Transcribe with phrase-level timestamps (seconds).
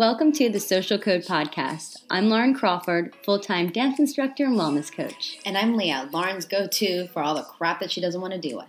[0.00, 2.04] Welcome to the Social Code Podcast.
[2.08, 5.38] I'm Lauren Crawford, full time dance instructor and wellness coach.
[5.44, 8.40] And I'm Leah, Lauren's go to for all the crap that she doesn't want to
[8.40, 8.68] deal with.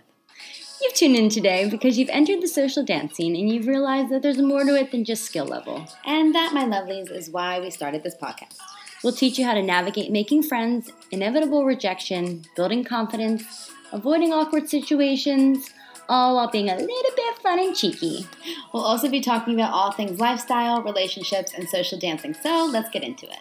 [0.82, 4.20] You've tuned in today because you've entered the social dance scene and you've realized that
[4.20, 5.86] there's more to it than just skill level.
[6.04, 8.58] And that, my lovelies, is why we started this podcast.
[9.02, 15.70] We'll teach you how to navigate making friends, inevitable rejection, building confidence, avoiding awkward situations,
[16.12, 18.26] all while being a little bit fun and cheeky.
[18.72, 22.34] We'll also be talking about all things lifestyle, relationships, and social dancing.
[22.34, 23.38] So let's get into it.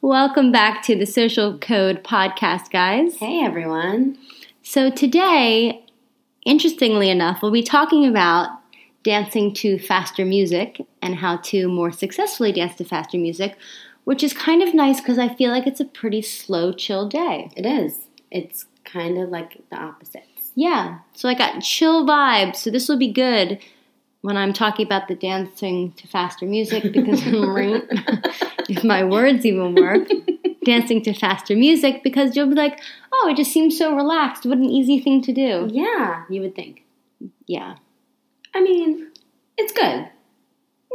[0.00, 3.16] Welcome back to the Social Code Podcast, guys.
[3.16, 4.16] Hey, everyone.
[4.62, 5.84] So, today,
[6.46, 8.48] interestingly enough, we'll be talking about
[9.02, 13.56] dancing to faster music and how to more successfully dance to faster music,
[14.04, 17.50] which is kind of nice because I feel like it's a pretty slow, chill day.
[17.56, 18.06] It is.
[18.30, 20.52] It's kind of like the opposites.
[20.54, 23.60] Yeah, so I got chill vibes, so this will be good
[24.22, 27.22] when I'm talking about the dancing to faster music because
[28.68, 30.08] if my words even work,
[30.64, 32.80] dancing to faster music because you'll be like,
[33.12, 34.44] oh, it just seems so relaxed.
[34.44, 35.68] What an easy thing to do.
[35.70, 36.84] Yeah, you would think.
[37.46, 37.76] Yeah.
[38.54, 39.10] I mean,
[39.56, 40.08] it's good.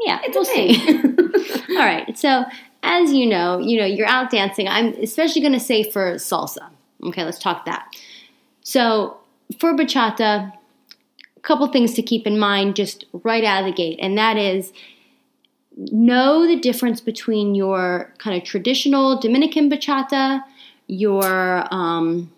[0.02, 1.74] Yeah, It's we'll see.
[1.78, 2.18] All right.
[2.18, 2.44] So,
[2.84, 4.68] as you know, you know, you're out dancing.
[4.68, 6.70] I'm especially going to say for salsa.
[7.04, 7.88] Okay, let's talk that.
[8.62, 9.18] So,
[9.60, 10.52] for bachata,
[11.38, 14.38] a couple things to keep in mind just right out of the gate, and that
[14.38, 14.74] is
[15.78, 20.42] know the difference between your kind of traditional Dominican bachata,
[20.88, 22.32] your um,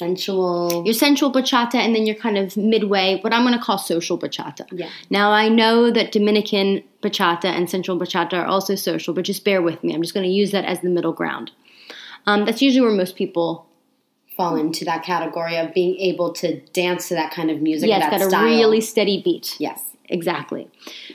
[0.00, 0.82] Sensual.
[0.86, 4.18] your sensual bachata, and then your kind of midway, what I'm going to call social
[4.18, 4.66] bachata.
[4.72, 4.88] Yeah.
[5.10, 9.60] Now I know that Dominican bachata and sensual bachata are also social, but just bear
[9.60, 9.94] with me.
[9.94, 11.50] I'm just going to use that as the middle ground.
[12.26, 13.66] Um, that's usually where most people
[14.36, 17.88] fall into that category of being able to dance to that kind of music.
[17.88, 18.46] yeah, that it's got style.
[18.46, 19.56] a really steady beat.
[19.58, 19.90] yes.
[20.10, 20.68] Exactly.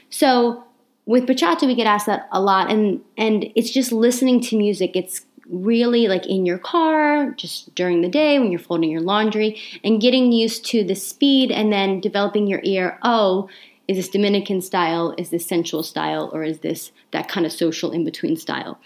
[0.09, 0.63] So
[1.05, 4.95] with bachata, we get asked that a lot, and and it's just listening to music.
[4.95, 9.61] It's really like in your car, just during the day when you're folding your laundry,
[9.83, 12.97] and getting used to the speed, and then developing your ear.
[13.03, 13.49] Oh,
[13.87, 15.13] is this Dominican style?
[15.17, 16.31] Is this sensual style?
[16.33, 18.79] Or is this that kind of social in between style?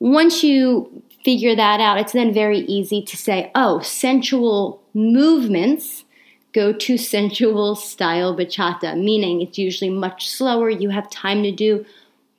[0.00, 6.04] Once you figure that out, it's then very easy to say, oh, sensual movements
[6.52, 10.68] go to sensual style bachata, meaning it's usually much slower.
[10.68, 11.84] You have time to do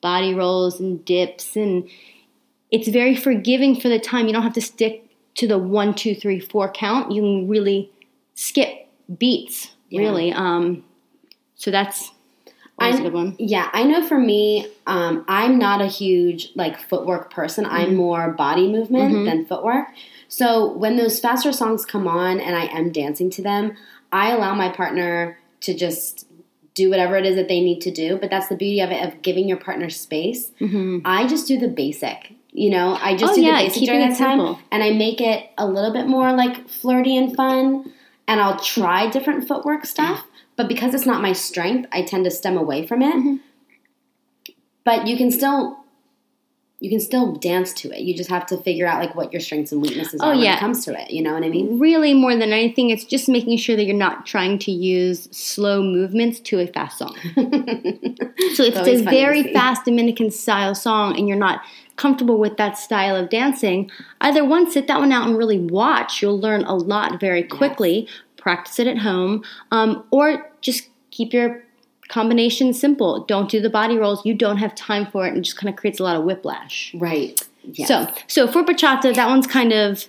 [0.01, 1.89] body rolls and dips, and
[2.71, 4.27] it's very forgiving for the time.
[4.27, 7.11] You don't have to stick to the one, two, three, four count.
[7.11, 7.89] You can really
[8.35, 10.01] skip beats, Yeah.
[10.01, 10.31] really.
[10.31, 10.83] Um,
[11.55, 12.11] so that's
[12.83, 13.35] always a I'm- good one.
[13.39, 17.65] Yeah, I know for me, um, I'm not a huge like footwork person.
[17.65, 17.75] Mm-hmm.
[17.75, 19.87] I'm more body movement than footwork.
[20.27, 23.75] So when those faster songs come on and I am dancing to them,
[24.11, 26.27] I allow my partner to just
[26.73, 28.17] do whatever it is that they need to do.
[28.17, 30.51] But that's the beauty of it of giving your partner space.
[31.05, 32.33] I just do the basic.
[32.51, 33.31] You know, I just Mm-hmm.
[33.31, 36.07] Oh, do yeah, the basic during that time, and I make it a little bit
[36.07, 37.91] more like flirty and fun.
[38.27, 42.31] And I'll try different footwork stuff, but because it's not my strength, I tend to
[42.31, 43.15] stem away from it.
[43.15, 43.35] Mm-hmm.
[44.83, 45.83] But you can still
[46.83, 48.01] you can still dance to it.
[48.01, 50.43] You just have to figure out like what your strengths and weaknesses Oh, are when
[50.43, 50.57] yeah.
[50.57, 51.11] it comes to it.
[51.11, 51.79] You know what I mean?
[51.79, 55.81] Really, more than anything, it's just making sure that you're not trying to use slow
[55.81, 57.15] movements to a fast song.
[58.55, 61.61] So if always it's a very fast Dominican style song and you're not
[61.95, 63.89] comfortable with that style of dancing,
[64.21, 66.21] either one, sit that one out and really watch.
[66.21, 68.07] You'll learn a lot very quickly.
[68.43, 71.63] Practice it at home, um, or just keep your
[72.09, 73.23] combination simple.
[73.23, 74.25] Don't do the body rolls.
[74.25, 76.93] You don't have time for it, and just kind of creates a lot of whiplash.
[76.93, 77.41] Right.
[77.63, 77.87] Yes.
[77.87, 80.05] So, so for bachata, that one's kind of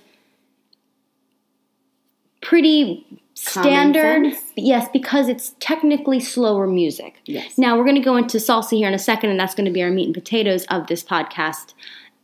[2.41, 4.33] pretty standard.
[4.57, 7.15] Yes, because it's technically slower music.
[7.23, 7.57] Yes.
[7.57, 9.71] Now we're going to go into salsa here in a second, and that's going to
[9.71, 11.73] be our meat and potatoes of this podcast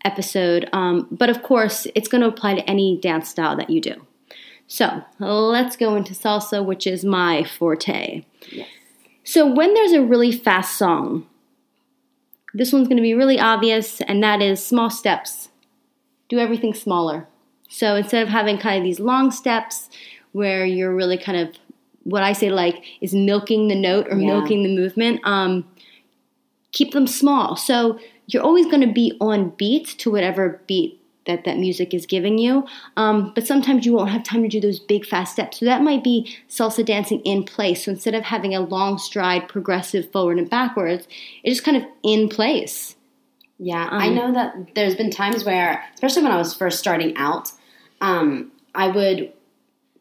[0.03, 0.67] episode.
[0.73, 4.05] Um, but of course, it's going to apply to any dance style that you do.
[4.71, 8.23] So let's go into salsa, which is my forte.
[8.49, 8.69] Yes.
[9.25, 11.27] So when there's a really fast song,
[12.53, 15.49] this one's going to be really obvious, and that is small steps.
[16.29, 17.27] Do everything smaller.
[17.67, 19.89] So instead of having kind of these long steps
[20.31, 21.53] where you're really kind of
[22.03, 24.25] what I say like is milking the note or Yeah.
[24.27, 25.65] milking the movement, um,
[26.71, 27.57] keep them small.
[27.57, 32.05] So you're always going to be on beat to whatever beat that that music is
[32.05, 32.65] giving you.
[32.97, 35.59] Um, but sometimes you won't have time to do those big fast steps.
[35.59, 37.85] So that might be salsa dancing in place.
[37.85, 41.07] So instead of having a long stride, progressive forward and backwards,
[41.43, 42.95] it's just kind of in place.
[43.59, 47.15] Yeah, I Um, know that there's been times where, especially when I was first starting
[47.17, 47.51] out,
[48.01, 49.31] um, I would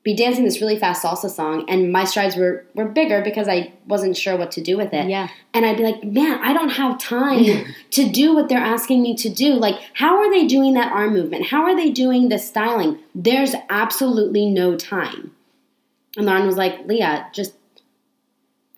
[0.03, 3.73] be dancing this really fast salsa song and my strides were, were bigger because I
[3.87, 5.11] wasn't sure what to do with it.
[5.11, 5.29] Yeah.
[5.53, 9.15] And I'd be like, man, I don't have time to do what they're asking me
[9.17, 9.55] to do.
[9.55, 11.47] Like, how are they doing that arm movement?
[11.47, 12.99] How are they doing the styling?
[13.15, 15.33] There's absolutely no time.
[16.17, 17.53] And Lauren was like, Leah, just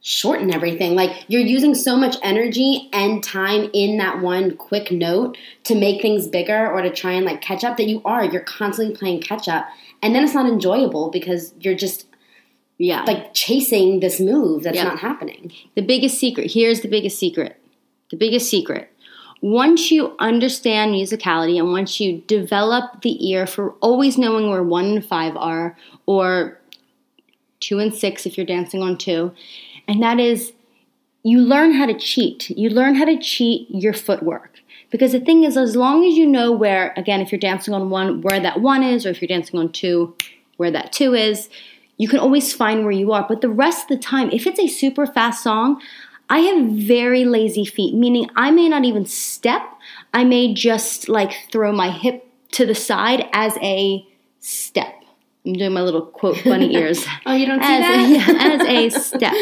[0.02, 0.96] shorten everything.
[0.96, 6.02] Like you're using so much energy and time in that one quick note to make
[6.02, 8.24] things bigger or to try and like catch up that you are.
[8.24, 9.68] You're constantly playing catch up.
[10.02, 12.06] And then it's not enjoyable because you're just
[12.78, 13.04] Yeah.
[13.04, 14.84] like chasing this move that's Yeah.
[14.84, 15.52] not happening.
[15.76, 17.56] the biggest secret here's the biggest secret.
[18.10, 18.88] The biggest secret.
[19.40, 24.84] Once you understand musicality and once you develop the ear for always knowing where one
[24.86, 25.76] and five are,
[26.06, 26.58] or
[27.60, 29.32] two and six if you're dancing on two,
[29.88, 30.52] and that is
[31.24, 32.50] you learn how to cheat.
[32.50, 34.51] You learn how to cheat your footwork.
[34.92, 37.90] Because the thing is, as long as you know where, again, if you're dancing on
[37.90, 40.14] one, where that one is, or if you're dancing on two,
[40.58, 41.48] where that two is,
[41.96, 43.26] you can always find where you are.
[43.26, 45.80] But the rest of the time, if it's a super fast song,
[46.28, 49.62] I have very lazy feet, meaning I may not even step.
[50.12, 54.06] I may just like throw my hip to the side as a
[54.40, 55.01] step.
[55.44, 57.04] I'm doing my little quote bunny ears.
[57.26, 58.08] Oh, you don't see as, that?
[58.10, 59.34] yeah, as a step.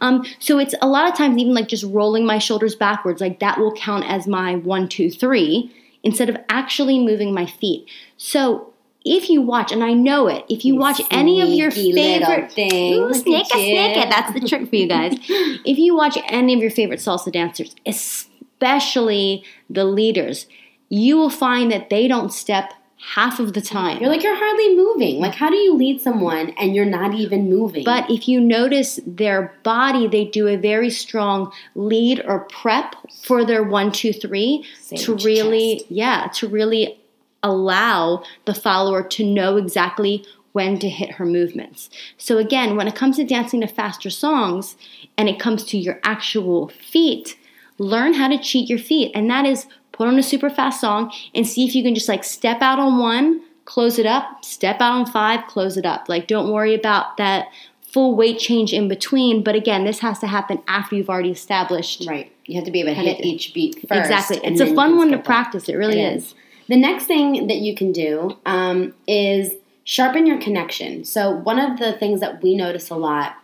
[0.00, 3.40] Um, so it's a lot of times even like just rolling my shoulders backwards, like
[3.40, 5.72] that will count as my one, two, three,
[6.02, 7.88] instead of actually moving my feet.
[8.16, 8.72] So
[9.04, 12.50] if you watch, and I know it, if you, You watch any of your favorite
[12.52, 12.94] thing.
[12.94, 14.10] Ooh, snake it, snake it.
[14.10, 15.12] That's the trick for you guys.
[15.28, 20.46] if you watch any of your favorite salsa dancers, especially the leaders,
[20.88, 22.72] you will find that they don't step
[23.06, 24.00] half of the time.
[24.00, 25.20] You're like, you're hardly moving.
[25.20, 27.84] Like, how do you lead someone and you're not even moving?
[27.84, 33.44] But if you notice their body, they do a very strong lead or prep for
[33.44, 35.90] their one, two, three to it with your really, chest.
[35.90, 36.98] yeah, to really
[37.42, 41.90] allow the follower to know exactly when to hit her movements.
[42.16, 44.76] So again, when it comes to dancing to faster songs
[45.18, 47.36] and it comes to your actual feet,
[47.76, 49.12] learn how to cheat your feet.
[49.14, 52.08] And that is put on a super fast song and see if you can just
[52.08, 56.08] like step out on one, close it up, step out on five, close it up.
[56.08, 57.48] Like don't worry about that
[57.94, 59.42] full weight change in between.
[59.44, 62.04] But again, this has to happen after you've already established.
[62.06, 64.10] right, you have to be able to hit each beat first.
[64.10, 64.40] Exactly.
[64.42, 65.24] It's a fun one to it.
[65.24, 65.68] practice.
[65.68, 66.34] It really It is.
[66.68, 69.52] The next thing that you can do um, is
[69.84, 71.04] sharpen your connection.
[71.04, 73.36] So, one of the things that we notice a lot,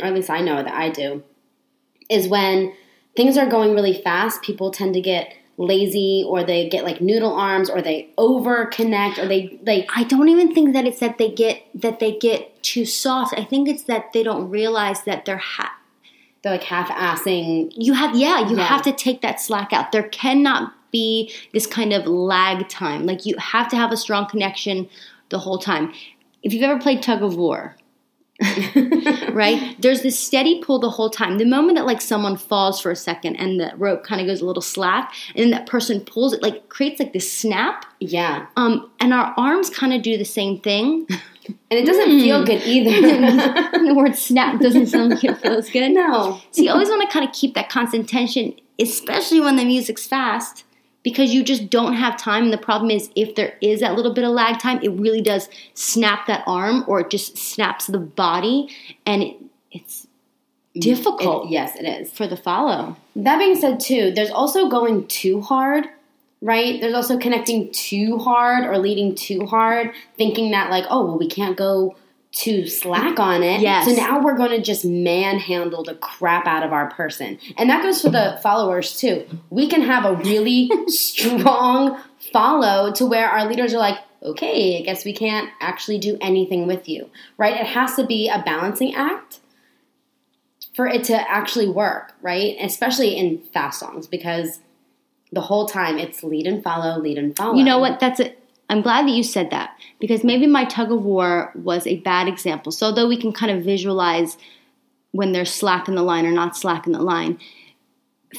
[0.00, 1.24] or at least I know that I do,
[2.08, 2.74] is when
[3.16, 7.34] things are going really fast, people tend to get lazy or they get like noodle
[7.34, 11.18] arms or they over connect or they like I don't even think that it's that
[11.18, 13.34] they get that they get too soft.
[13.36, 15.76] I think it's that they don't realize that they're ha-
[16.42, 18.64] they're like half assing you have yeah you Yeah.
[18.64, 19.90] have to take that slack out.
[19.92, 23.04] There cannot be this kind of lag time.
[23.04, 24.88] Like you have to have a strong connection
[25.28, 25.92] the whole time.
[26.42, 27.76] If you've ever played tug of war,
[29.32, 29.76] right?
[29.80, 31.38] There's this steady pull the whole time.
[31.38, 34.40] The moment that like someone falls for a second and the rope kind of goes
[34.40, 37.84] a little slack, and then that person pulls it, like creates like this snap.
[38.00, 38.46] yeah.
[38.56, 41.06] Um, and our arms kind of do the same thing.
[41.70, 42.18] And it doesn't Hmm.
[42.20, 42.90] feel good either.
[43.86, 45.92] the word snap doesn't sound like it feels good.
[45.92, 46.40] no.
[46.50, 50.06] So you always want to kind of keep that constant tension, especially when the music's
[50.06, 50.64] fast,
[51.02, 52.44] because you just don't have time.
[52.44, 55.22] And the problem is, if there is that little bit of lag time, it really
[55.22, 58.68] does snap that arm, or it just snaps the body,
[59.06, 59.36] and it,
[59.70, 60.06] it's
[60.76, 62.10] mm, difficult It- yes, it is.
[62.10, 62.96] for the follow.
[63.16, 65.86] That being said, too, there's also going too hard,
[66.42, 66.80] right?
[66.80, 71.28] There's also connecting too hard or leading too hard, thinking that, like, oh, well, we
[71.28, 71.96] can't go
[72.38, 73.60] too slack on it.
[73.60, 73.84] Yes.
[73.84, 77.38] So now we're going to just manhandle the crap out of our person.
[77.56, 79.26] And that goes for the followers, too.
[79.50, 82.00] We can have a really strong
[82.32, 86.68] follow to where our leaders are like, okay, I guess we can't actually do anything
[86.68, 87.56] with you, right?
[87.56, 89.40] It has to be a balancing act
[90.74, 92.56] for it to actually work, right?
[92.60, 94.60] Especially in fast songs because
[95.32, 97.56] the whole time it's lead and follow, lead and follow.
[97.56, 97.98] You know what?
[97.98, 98.40] That's it.
[98.68, 102.28] I'm glad that you said that because maybe my tug of war was a bad
[102.28, 102.70] example.
[102.70, 104.36] So, though we can kind of visualize
[105.12, 107.38] when they're slack in the line or not slack in the line,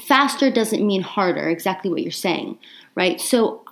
[0.08, 2.60] faster doesn't mean harder, exactly what you're saying,
[2.96, 3.20] right?
[3.20, 3.64] So,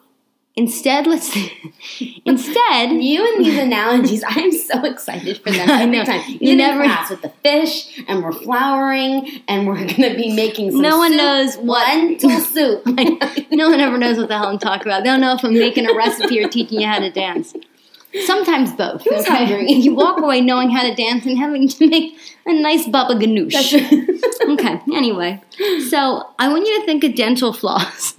[0.58, 1.34] instead, let's
[2.26, 6.04] instead You and these analogies, I am so excited for them I every know.
[6.04, 6.22] time.
[6.28, 10.34] You You never- class with the fish, and we're flowering, and we're going to be
[10.36, 10.82] making some.
[10.82, 12.86] No one soup, knows what- lentil soup.
[13.52, 15.04] no one ever knows what the hell I'm talking about.
[15.04, 17.54] They don't know if I'm making a recipe or teaching you how to dance.
[18.26, 19.04] Sometimes both.
[19.28, 19.72] Hungry?
[19.72, 23.74] You walk away knowing how to dance and having to make a nice baba ganoush.
[24.54, 25.42] okay, anyway.
[25.90, 28.14] So I want you to think of dental floss.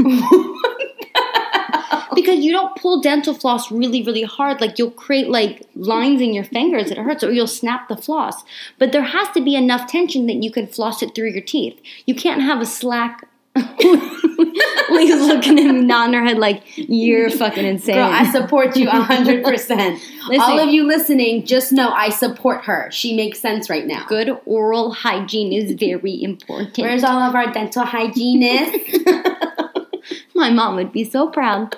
[2.21, 4.61] Because you don't pull dental floss really, really hard.
[4.61, 6.91] Like you'll create like lines in your fingers.
[6.91, 8.43] It hurts, or you'll snap the floss.
[8.79, 11.81] But there has to be enough tension that you can floss it through your teeth.
[12.07, 13.29] You can't have a slack.
[13.55, 17.97] Lee's looking at me, nodding her head like you're fucking insane.
[17.97, 20.01] Girl, I support you hundred percent.
[20.41, 22.89] All of you listening, just know I support her.
[22.91, 24.07] She makes sense right now.
[24.07, 26.79] Good oral hygiene is very important.
[26.79, 28.99] Where's all of our dental hygienists?
[30.35, 31.77] My mom would be so proud.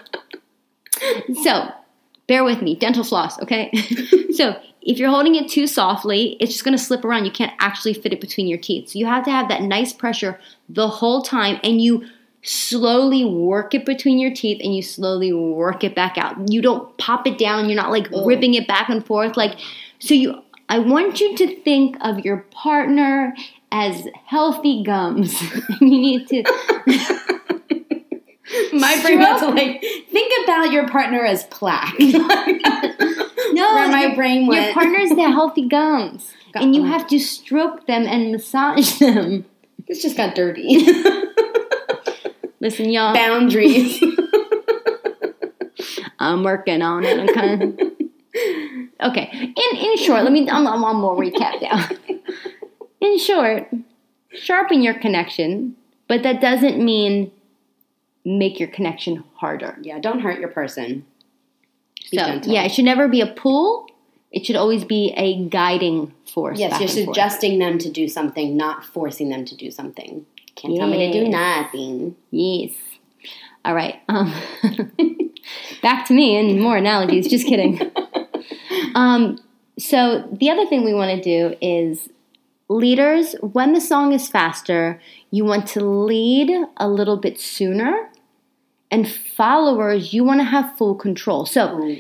[1.43, 1.73] So,
[2.27, 2.75] bear with me.
[2.75, 3.71] Dental floss, okay?
[4.35, 7.25] so, if you're holding it too softly, it's just going to slip around.
[7.25, 8.91] You can't actually fit it between your teeth.
[8.91, 10.39] So, you have to have that nice pressure
[10.69, 12.05] the whole time and you
[12.43, 16.51] slowly work it between your teeth and you slowly work it back out.
[16.51, 18.21] You don't pop it down, you're not like oh.
[18.21, 18.27] Ugh.
[18.27, 19.59] ripping it back and forth like
[19.99, 23.35] so you I want you to think of your partner
[23.73, 25.41] as healthy gums.
[25.81, 27.40] you need to
[28.73, 31.95] My brain was like think about your partner as plaque.
[31.99, 34.67] no, Where my your, brain went.
[34.67, 36.33] Your partner's the healthy gums.
[36.53, 39.45] Got and you have to stroke them and massage them.
[39.89, 40.87] This just got dirty.
[42.61, 43.15] Listen, y'all.
[43.15, 44.03] Boundaries.
[46.19, 47.31] I'm working on it.
[47.31, 47.73] Okay.
[49.03, 49.31] okay.
[49.33, 50.49] In in short, let me.
[50.49, 51.89] I'm, I'm, I'm more recap now.
[53.01, 53.69] In short,
[54.33, 55.75] sharpen your connection,
[56.07, 57.33] but that doesn't mean
[58.25, 59.79] make your connection harder.
[59.81, 59.99] Yeah.
[59.99, 61.05] Don't hurt your person.
[62.11, 62.53] Be so gentle.
[62.53, 63.87] yeah, it should never be a pull.
[64.31, 66.59] It should always be a guiding force.
[66.59, 67.71] Yes, you're suggesting forth.
[67.71, 70.25] them to do something, not forcing them to do something.
[70.55, 70.81] Can't yes.
[70.81, 72.17] tell me to do nothing.
[72.31, 72.73] Yes.
[73.65, 74.01] All right.
[74.09, 74.33] Um,
[75.83, 77.29] back to me and more analogies.
[77.29, 77.91] Just kidding.
[78.95, 79.39] um,
[79.79, 82.09] so the other thing we want to do is
[82.71, 85.01] leaders, when the song is faster,
[85.31, 88.09] you want to lead a little bit sooner.
[88.93, 91.47] And followers, you want to have full control.
[91.47, 91.97] So,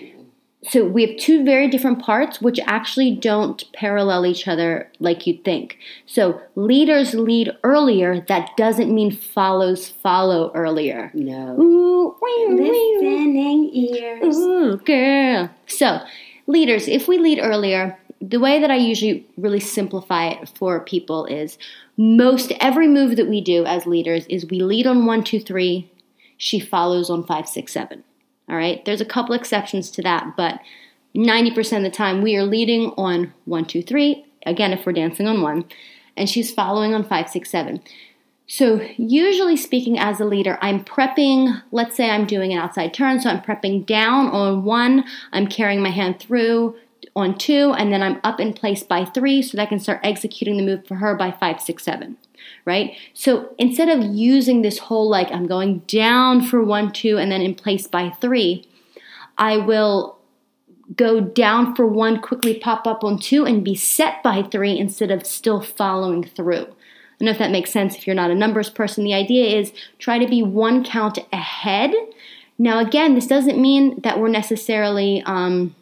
[0.62, 5.44] so we have two very different parts which actually don't parallel each other like you'd
[5.44, 5.78] think.
[6.06, 11.10] So leaders lead earlier, that doesn't mean follows follow earlier.
[11.14, 11.60] No.
[11.60, 12.16] Ooh,
[12.48, 14.36] listening ears.
[14.36, 15.50] Ooh, girl.
[15.66, 16.00] So
[16.46, 21.24] leaders, if we lead earlier, the way that I usually really simplify it for people
[21.26, 21.56] is
[21.96, 25.90] most every move that we do as leaders is we lead on one, two, three,
[26.36, 28.04] she follows on five, six, seven.
[28.48, 30.60] All right, there's a couple exceptions to that, but
[31.14, 34.26] 90% of the time we are leading on one, two, three.
[34.44, 35.64] Again, if we're dancing on one,
[36.16, 37.80] and she's following on five, six, seven.
[38.46, 43.20] So, usually speaking, as a leader, I'm prepping, let's say I'm doing an outside turn,
[43.20, 46.74] so I'm prepping down on one, I'm carrying my hand through
[47.16, 50.00] on two, and then I'm up in place by three so that I can start
[50.02, 52.16] executing the move for her by five, six, seven
[52.64, 52.96] right?
[53.14, 57.40] So instead of using this whole like I'm going down for one, two, and then
[57.40, 58.66] in place by three,
[59.38, 60.18] I will
[60.96, 65.10] go down for one, quickly pop up on two, and be set by three instead
[65.10, 66.64] of still following through.
[66.64, 69.04] I don't know if that makes sense if you're not a numbers person.
[69.04, 71.92] The idea is try to be one count ahead.
[72.58, 75.74] Now, again, this doesn't mean that we're necessarily um,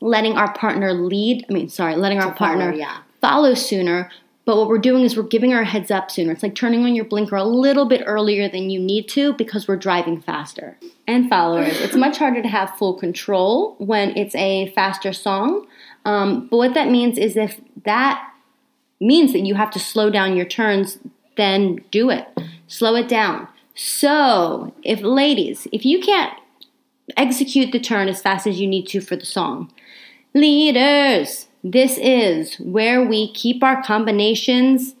[0.00, 1.44] letting our partner lead.
[1.48, 2.98] I mean, sorry, letting our partner follow, yeah.
[3.20, 4.10] follow sooner,
[4.44, 6.32] but what we're doing is we're giving our heads up sooner.
[6.32, 9.68] It's like turning on your blinker a little bit earlier than you need to because
[9.68, 10.76] we're driving faster.
[11.06, 15.66] And followers, it's much harder to have full control when it's a faster song.
[16.04, 18.26] Um, but what that means is if that
[19.00, 20.98] means that you have to slow down your turns,
[21.36, 22.26] then do it.
[22.66, 23.46] Slow it down.
[23.74, 26.34] So, if ladies, if you can't
[27.16, 29.72] execute the turn as fast as you need to for the song,
[30.34, 34.94] leaders, this is where we keep our combinations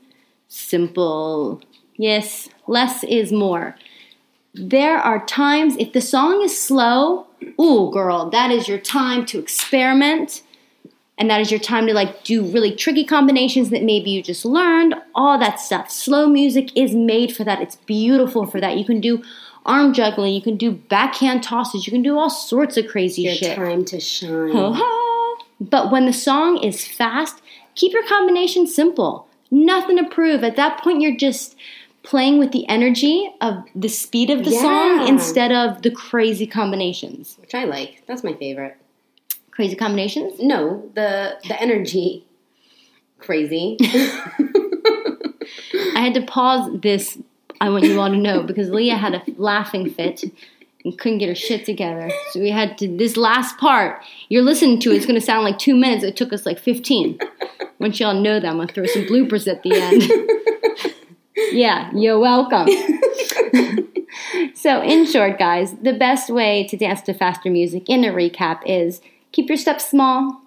[0.48, 1.62] simple.
[1.96, 3.76] Yes, less is more.
[4.54, 7.26] There are times, if the song is slow,
[7.60, 10.42] ooh, girl, that is your time to experiment.
[11.18, 14.46] And that is your time to like do really tricky combinations that maybe you just
[14.46, 15.90] learned, all that stuff.
[15.90, 17.60] Slow music is made for that.
[17.60, 18.78] It's beautiful for that.
[18.78, 19.22] You can do
[19.66, 23.34] arm juggling, you can do backhand tosses, you can do all sorts of crazy your
[23.34, 23.56] shit.
[23.56, 24.80] time to shine.
[25.60, 27.42] But when the song is fast,
[27.74, 29.28] keep your combination simple.
[29.50, 30.42] Nothing to prove.
[30.42, 31.54] At that point, you're just
[32.02, 34.62] playing with the energy of the speed of the yeah.
[34.62, 37.36] song instead of the crazy combinations.
[37.40, 38.02] Which I like.
[38.06, 38.76] That's my favorite.
[39.50, 40.40] Crazy combinations?
[40.40, 42.24] No, the the energy.
[43.18, 43.76] Crazy.
[43.82, 44.56] I
[45.96, 47.18] had to pause this.
[47.60, 50.24] I want you all to know because Leah had a laughing fit
[50.84, 52.10] and couldn't get her shit together.
[52.30, 55.58] So we had to, this last part, you're listening to, it's going to sound like
[55.58, 56.02] two minutes.
[56.04, 57.18] It took us like 15.
[57.78, 60.96] Once y'all know that, I'm going to throw some bloopers at the end.
[61.52, 62.68] yeah, you're welcome.
[64.54, 68.60] So, in short, guys, the best way to dance to faster music in a recap
[68.66, 69.00] is
[69.32, 70.42] keep your steps small,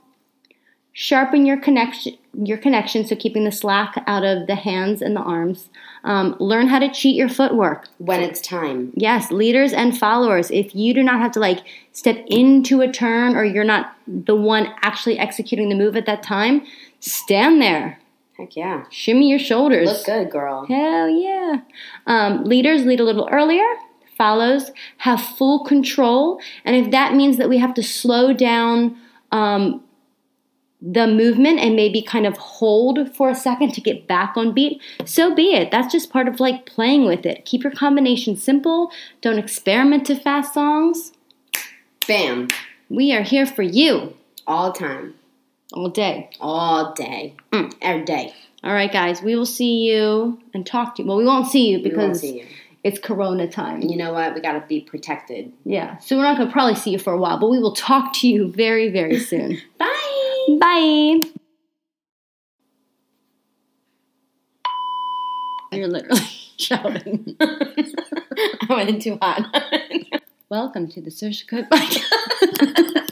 [0.92, 5.22] sharpen your connection, your connection, so keeping the slack out of the hands and the
[5.22, 5.70] arms.
[6.04, 8.92] Um, learn how to cheat your footwork when it's time.
[8.96, 10.50] Yes, leaders and followers.
[10.52, 11.60] If you do not have to like
[11.92, 16.24] step into a turn or you're not the one actually executing the move at that
[16.24, 16.66] time,
[17.00, 18.00] stand there.
[18.38, 18.86] Heck yeah.
[18.90, 19.88] Shimmy your shoulders.
[19.88, 20.66] Look good, girl.
[20.66, 21.62] Hell yeah.
[22.08, 23.66] Um, leaders lead a little earlier.
[24.18, 26.40] Follows have full control.
[26.66, 28.98] And if that means that we have to slow down
[29.32, 29.84] um,
[30.86, 34.82] the movement and maybe kind of hold for a second to get back on beat,
[35.06, 35.72] so be it.
[35.72, 37.46] That's just part of like playing with it.
[37.46, 38.92] Keep your combination simple.
[39.22, 41.14] Don't experiment to fast songs.
[42.08, 42.50] Bam.
[42.90, 44.14] We are here for you
[44.46, 45.16] All time.
[45.72, 46.30] all day.
[46.42, 47.36] All day.
[47.52, 47.74] Mm.
[47.82, 48.34] Every day.
[48.64, 51.08] All right, guys, we will see you and talk to you.
[51.08, 52.46] Well, we won't see you because see you.
[52.84, 53.82] it's Corona time.
[53.82, 54.36] You know what?
[54.36, 55.52] We gotta be protected.
[55.66, 57.74] Yeah, so we're not going to probably see you for a while, but we will
[57.74, 59.62] talk to you very, very soon.
[59.78, 59.93] Bye.
[60.48, 61.22] Bye.
[65.72, 66.22] You're literally
[66.58, 67.36] shouting.
[67.42, 69.56] I went in too hot.
[70.50, 73.00] Welcome to the Social Code Podcast.